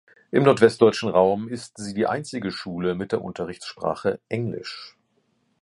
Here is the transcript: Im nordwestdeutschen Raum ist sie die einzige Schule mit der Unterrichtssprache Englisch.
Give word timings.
Im 0.31 0.41
nordwestdeutschen 0.41 1.09
Raum 1.09 1.47
ist 1.47 1.77
sie 1.77 1.93
die 1.93 2.07
einzige 2.07 2.51
Schule 2.51 2.95
mit 2.95 3.11
der 3.11 3.21
Unterrichtssprache 3.21 4.19
Englisch. 4.29 4.97